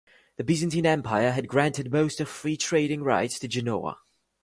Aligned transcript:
The 0.37 0.43
Byzantine 0.43 0.87
Empire 0.87 1.31
had 1.31 1.47
granted 1.47 1.91
most 1.91 2.19
of 2.19 2.27
free 2.27 2.57
trading 2.57 3.03
rights 3.03 3.37
to 3.37 3.47
Genoa. 3.47 3.99